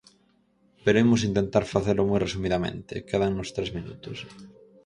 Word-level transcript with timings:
Pero 0.83 1.01
imos 1.05 1.21
intentar 1.29 1.63
facelo 1.73 2.03
moi 2.09 2.19
resumidamente, 2.25 2.93
quédannos 3.09 3.53
tres 3.55 3.69
minutos. 3.77 4.17